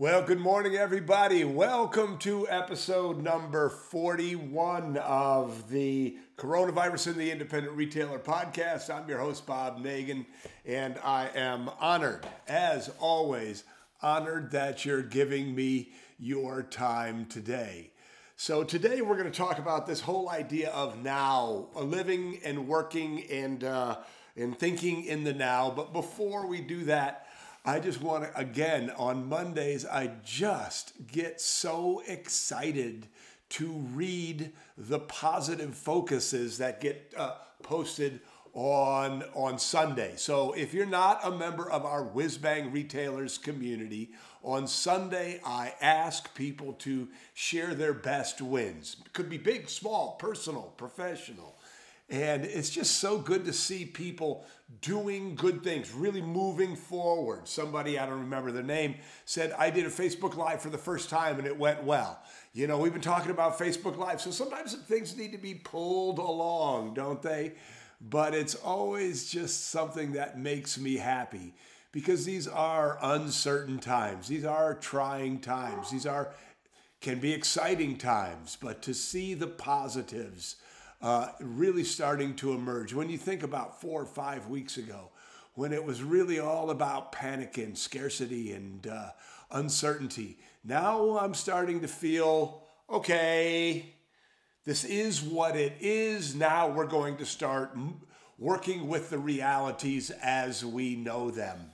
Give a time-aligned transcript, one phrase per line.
[0.00, 1.44] Well, good morning, everybody.
[1.44, 8.88] Welcome to episode number 41 of the Coronavirus in the Independent Retailer podcast.
[8.88, 10.24] I'm your host, Bob Negen,
[10.64, 13.64] and I am honored, as always,
[14.00, 17.90] honored that you're giving me your time today.
[18.36, 23.24] So, today we're going to talk about this whole idea of now, living and working
[23.30, 23.98] and, uh,
[24.34, 25.70] and thinking in the now.
[25.70, 27.26] But before we do that,
[27.64, 33.06] I just want to, again, on Mondays, I just get so excited
[33.50, 38.20] to read the positive focuses that get uh, posted
[38.52, 40.14] on on Sunday.
[40.16, 44.10] So if you're not a member of our Whizbang Retailers community,
[44.42, 48.96] on Sunday I ask people to share their best wins.
[49.04, 51.56] It could be big, small, personal, professional.
[52.10, 54.44] And it's just so good to see people
[54.80, 57.46] doing good things, really moving forward.
[57.46, 61.08] Somebody, I don't remember their name, said, I did a Facebook Live for the first
[61.08, 62.20] time and it went well.
[62.52, 66.18] You know, we've been talking about Facebook Live, so sometimes things need to be pulled
[66.18, 67.52] along, don't they?
[68.00, 71.54] But it's always just something that makes me happy
[71.92, 74.26] because these are uncertain times.
[74.26, 75.90] These are trying times.
[75.90, 76.32] These are
[77.00, 80.56] can be exciting times, but to see the positives
[81.02, 82.92] uh, really starting to emerge.
[82.92, 85.10] When you think about four or five weeks ago,
[85.54, 89.10] when it was really all about panic and scarcity and uh,
[89.50, 93.94] uncertainty, now I'm starting to feel okay,
[94.64, 96.34] this is what it is.
[96.34, 97.76] Now we're going to start
[98.38, 101.70] working with the realities as we know them.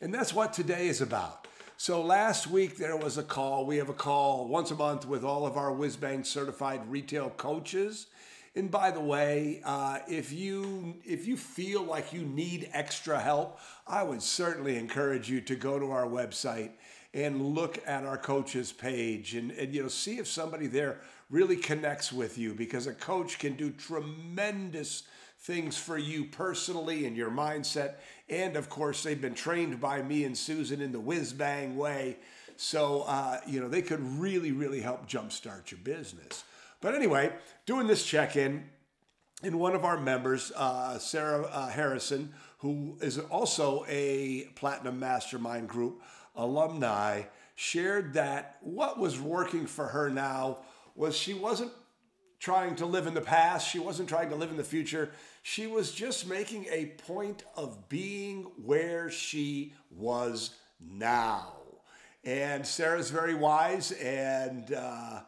[0.00, 1.46] And that's what today is about.
[1.82, 3.64] So last week there was a call.
[3.64, 8.08] We have a call once a month with all of our Whizbang certified retail coaches.
[8.54, 13.60] And by the way, uh, if you if you feel like you need extra help,
[13.88, 16.72] I would certainly encourage you to go to our website
[17.14, 21.56] and look at our coaches page and, and you know see if somebody there really
[21.56, 25.04] connects with you because a coach can do tremendous
[25.42, 27.94] things for you personally and your mindset.
[28.28, 32.18] And of course, they've been trained by me and Susan in the whiz bang way.
[32.56, 36.44] So, uh, you know, they could really, really help jumpstart your business.
[36.82, 37.32] But anyway,
[37.64, 38.68] doing this check in,
[39.42, 45.68] and one of our members, uh, Sarah uh, Harrison, who is also a Platinum Mastermind
[45.68, 46.02] Group
[46.36, 47.22] alumni,
[47.54, 50.58] shared that what was working for her now
[50.94, 51.72] was she wasn't
[52.40, 55.10] trying to live in the past, she wasn't trying to live in the future.
[55.42, 61.52] She was just making a point of being where she was now.
[62.24, 65.20] And Sarah's very wise, and, uh,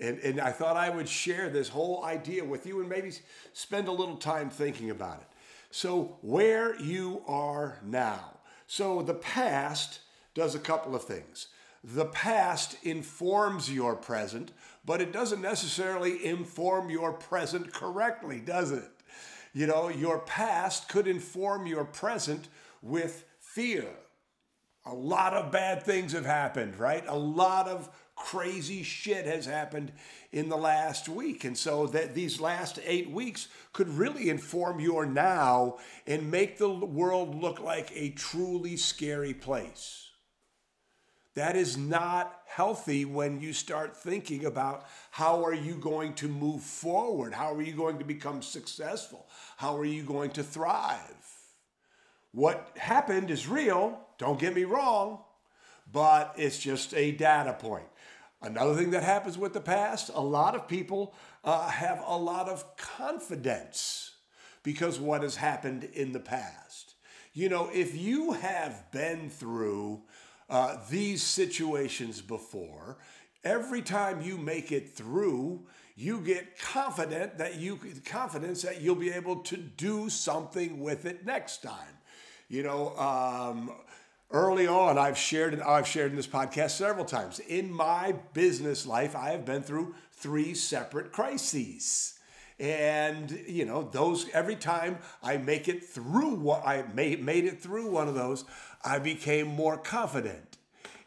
[0.00, 3.12] and, and I thought I would share this whole idea with you and maybe
[3.52, 5.26] spend a little time thinking about it.
[5.70, 8.38] So, where you are now.
[8.66, 10.00] So, the past
[10.34, 11.48] does a couple of things.
[11.84, 14.52] The past informs your present,
[14.84, 18.90] but it doesn't necessarily inform your present correctly, does it?
[19.52, 22.48] You know, your past could inform your present
[22.82, 23.86] with fear.
[24.84, 27.04] A lot of bad things have happened, right?
[27.06, 29.92] A lot of crazy shit has happened
[30.32, 31.44] in the last week.
[31.44, 36.68] And so that these last 8 weeks could really inform your now and make the
[36.68, 40.07] world look like a truly scary place.
[41.38, 46.62] That is not healthy when you start thinking about how are you going to move
[46.62, 47.32] forward?
[47.32, 49.24] How are you going to become successful?
[49.56, 50.98] How are you going to thrive?
[52.32, 55.20] What happened is real, don't get me wrong,
[55.92, 57.86] but it's just a data point.
[58.42, 62.48] Another thing that happens with the past, a lot of people uh, have a lot
[62.48, 64.10] of confidence
[64.64, 66.94] because what has happened in the past.
[67.32, 70.02] You know, if you have been through
[70.48, 72.98] uh, these situations before.
[73.44, 75.66] Every time you make it through,
[75.96, 81.26] you get confident that you confidence that you'll be able to do something with it
[81.26, 81.98] next time.
[82.48, 83.72] You know, um,
[84.30, 87.40] early on, I've shared I've shared in this podcast several times.
[87.40, 92.14] In my business life, I have been through three separate crises.
[92.60, 97.60] And you know, those every time I make it through what I made, made it
[97.60, 98.44] through one of those,
[98.84, 100.58] I became more confident.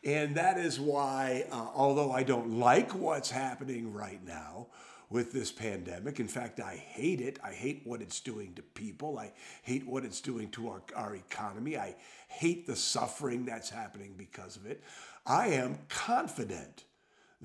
[0.04, 4.68] And that is why, uh, although I don't like what's happening right now
[5.10, 7.38] with this pandemic, in fact, I hate it.
[7.44, 9.20] I hate what it's doing to people.
[9.20, 9.32] I
[9.62, 11.78] hate what it's doing to our, our economy.
[11.78, 11.96] I
[12.30, 14.84] hate the suffering that's happening because of it.
[15.26, 16.86] I am confident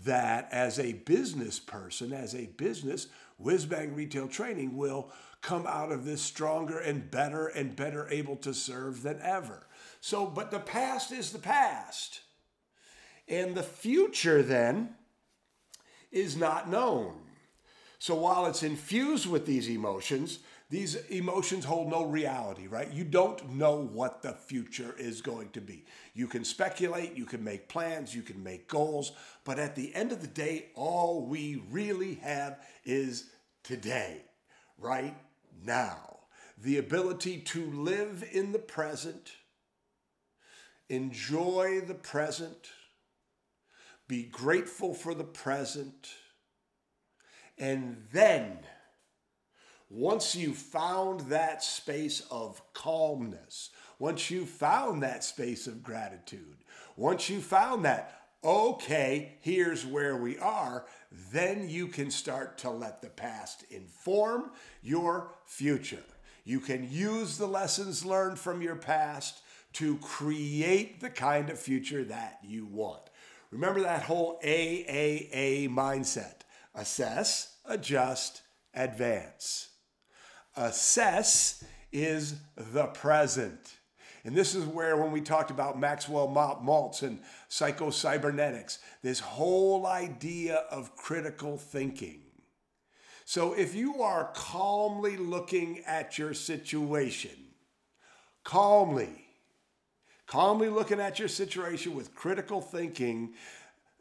[0.05, 3.09] that as a business person, as a business,
[3.43, 5.11] Whizbang Retail Training will
[5.43, 9.66] come out of this stronger and better and better able to serve than ever.
[10.01, 12.21] So, but the past is the past.
[13.29, 14.95] And the future then
[16.13, 17.15] is not known.
[17.99, 20.39] So while it's infused with these emotions,
[20.69, 22.93] these emotions hold no reality, right?
[22.93, 25.85] You don't know what the future is going to be.
[26.13, 29.13] You can speculate, you can make plans, you can make goals,
[29.45, 33.31] but at the end of the day, all we really have is
[33.63, 34.23] today,
[34.79, 35.17] right
[35.65, 36.19] now.
[36.59, 39.31] The ability to live in the present,
[40.89, 42.71] enjoy the present,
[44.09, 46.11] be grateful for the present,
[47.59, 48.59] and then
[49.89, 56.57] once you've found that space of calmness, once you've found that space of gratitude,
[56.97, 60.85] once you've found that, okay, here's where we are,
[61.33, 64.51] then you can start to let the past inform
[64.83, 66.03] your future.
[66.45, 69.41] You can use the lessons learned from your past
[69.77, 73.03] to create the kind of future that you want.
[73.51, 76.41] Remember that whole AAA mindset
[76.75, 78.43] assess, adjust,
[78.75, 79.69] advance.
[80.57, 81.63] Assess
[81.93, 83.77] is the present.
[84.25, 87.21] And this is where, when we talked about Maxwell Maltz and
[87.51, 92.23] psychocybernetics, this whole idea of critical thinking.
[93.25, 97.37] So, if you are calmly looking at your situation,
[98.43, 99.26] calmly,
[100.27, 103.35] calmly looking at your situation with critical thinking,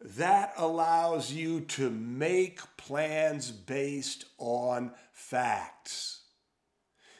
[0.01, 6.21] that allows you to make plans based on facts.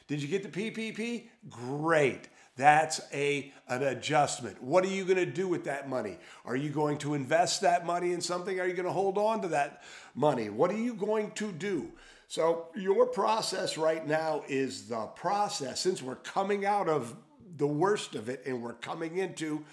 [0.07, 1.29] Did you get the PPP?
[1.49, 2.27] Great.
[2.57, 4.61] That's a an adjustment.
[4.61, 6.17] What are you going to do with that money?
[6.45, 8.59] Are you going to invest that money in something?
[8.59, 10.49] Are you going to hold on to that money?
[10.49, 11.91] What are you going to do?
[12.27, 17.15] So your process right now is the process since we're coming out of
[17.57, 19.63] the worst of it and we're coming into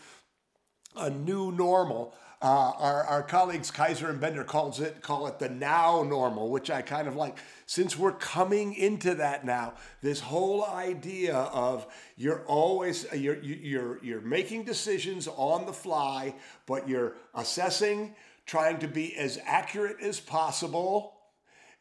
[0.96, 2.14] a new normal.
[2.40, 6.70] Uh, our, our colleagues Kizer and Bender calls it call it the now normal, which
[6.70, 7.38] I kind of like.
[7.66, 11.86] Since we're coming into that now, this whole idea of
[12.16, 16.34] you're always you're you're you're making decisions on the fly,
[16.66, 21.14] but you're assessing, trying to be as accurate as possible,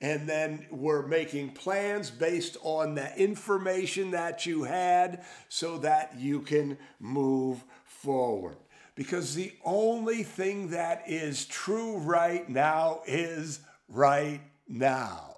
[0.01, 6.41] and then we're making plans based on the information that you had, so that you
[6.41, 8.57] can move forward
[8.95, 15.37] because the only thing that is true right now is right now.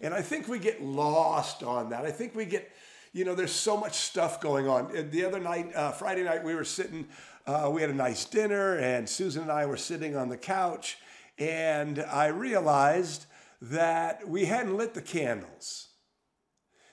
[0.00, 2.04] And I think we get lost on that.
[2.04, 2.70] I think we get,
[3.12, 5.10] you know, there's so much stuff going on.
[5.10, 7.06] The other night, uh, Friday night, we were sitting,
[7.46, 10.98] uh, we had a nice dinner, and Susan and I were sitting on the couch,
[11.38, 13.26] and I realized
[13.60, 15.88] that we hadn't lit the candles.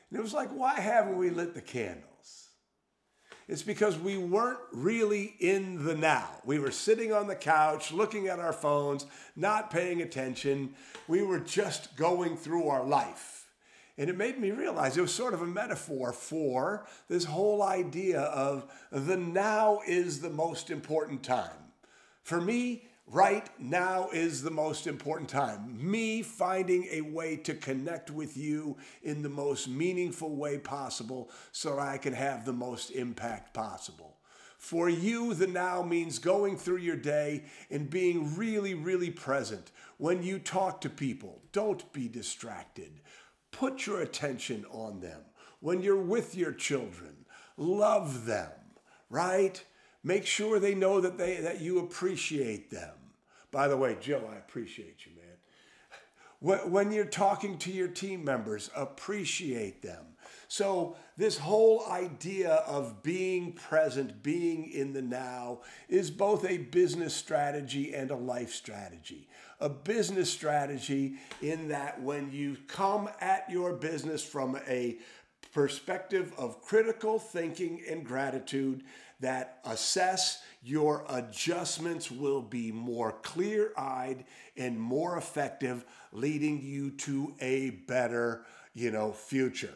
[0.10, 2.04] And it was like, why haven't we lit the candles?
[3.48, 6.28] It's because we weren't really in the now.
[6.44, 9.06] We were sitting on the couch, looking at our phones,
[9.38, 10.74] not paying attention.
[11.08, 13.46] We were just going through our life.
[13.98, 18.22] And it made me realize it was sort of a metaphor for this whole idea
[18.22, 21.72] of the now is the most important time.
[22.24, 25.78] For me, right now is the most important time.
[25.80, 31.80] Me finding a way to connect with you in the most meaningful way possible so
[31.80, 34.18] I can have the most impact possible.
[34.58, 39.72] For you, the now means going through your day and being really, really present.
[39.98, 43.00] When you talk to people, don't be distracted.
[43.52, 45.22] Put your attention on them.
[45.60, 48.52] When you're with your children, love them,
[49.10, 49.64] right?
[50.08, 52.94] Make sure they know that, they, that you appreciate them.
[53.52, 56.72] By the way, Joe, I appreciate you, man.
[56.72, 60.06] When you're talking to your team members, appreciate them.
[60.48, 65.60] So, this whole idea of being present, being in the now,
[65.90, 69.28] is both a business strategy and a life strategy.
[69.60, 75.00] A business strategy in that when you come at your business from a
[75.54, 78.84] perspective of critical thinking and gratitude,
[79.20, 87.34] that assess your adjustments will be more clear eyed and more effective, leading you to
[87.40, 89.76] a better, you know, future.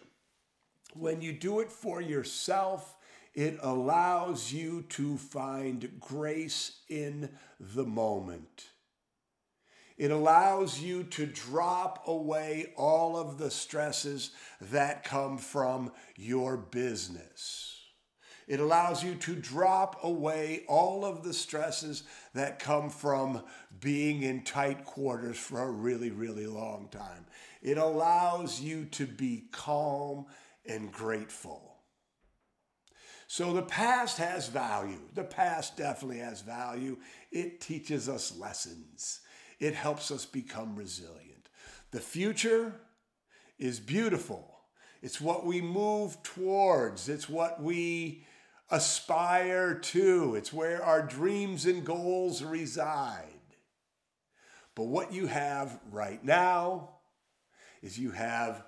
[0.94, 2.96] When you do it for yourself,
[3.34, 7.30] it allows you to find grace in
[7.60, 8.66] the moment.
[9.98, 17.71] It allows you to drop away all of the stresses that come from your business.
[18.48, 23.44] It allows you to drop away all of the stresses that come from
[23.80, 27.26] being in tight quarters for a really, really long time.
[27.62, 30.26] It allows you to be calm
[30.66, 31.72] and grateful.
[33.28, 35.00] So the past has value.
[35.14, 36.98] The past definitely has value.
[37.32, 39.22] It teaches us lessons,
[39.60, 41.48] it helps us become resilient.
[41.92, 42.74] The future
[43.58, 44.61] is beautiful.
[45.02, 48.24] It's what we move towards, it's what we
[48.70, 53.26] aspire to, it's where our dreams and goals reside.
[54.76, 56.92] But what you have right now
[57.82, 58.64] is you have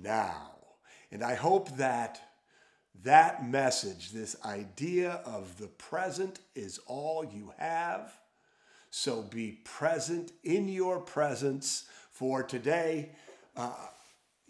[0.00, 0.52] now.
[1.10, 2.20] And I hope that
[3.02, 8.12] that message, this idea of the present is all you have.
[8.90, 13.10] So be present in your presence for today.
[13.56, 13.72] Uh,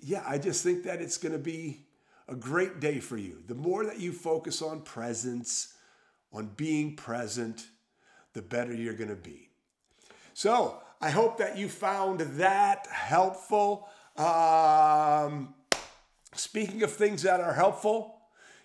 [0.00, 1.86] yeah, I just think that it's going to be
[2.28, 3.42] a great day for you.
[3.46, 5.74] The more that you focus on presence,
[6.32, 7.66] on being present,
[8.34, 9.48] the better you're going to be.
[10.34, 13.88] So I hope that you found that helpful.
[14.16, 15.54] Um,
[16.34, 18.16] speaking of things that are helpful,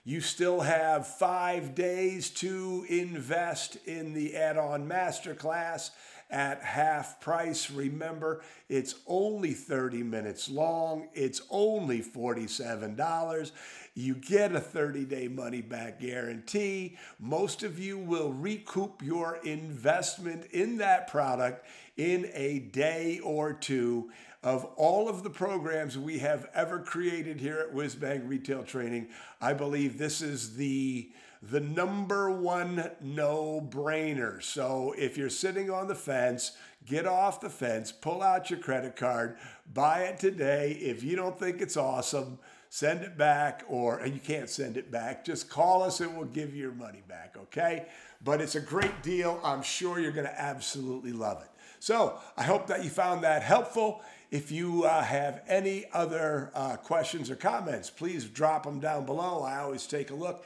[0.03, 5.91] you still have five days to invest in the add on masterclass
[6.33, 7.69] at half price.
[7.69, 13.51] Remember, it's only 30 minutes long, it's only $47.
[13.93, 16.97] You get a 30 day money back guarantee.
[17.19, 24.09] Most of you will recoup your investment in that product in a day or two
[24.41, 29.07] of all of the programs we have ever created here at Whizbang Retail Training,
[29.39, 31.09] I believe this is the
[31.49, 34.41] the number one no-brainer.
[34.41, 36.53] So if you're sitting on the fence,
[36.85, 39.37] get off the fence, pull out your credit card,
[39.73, 40.71] buy it today.
[40.79, 45.25] If you don't think it's awesome, send it back or you can't send it back.
[45.25, 47.87] Just call us and we'll give you your money back, okay?
[48.23, 49.41] But it's a great deal.
[49.43, 51.49] I'm sure you're going to absolutely love it.
[51.79, 54.01] So I hope that you found that helpful.
[54.31, 59.43] If you uh, have any other uh, questions or comments, please drop them down below.
[59.43, 60.45] I always take a look,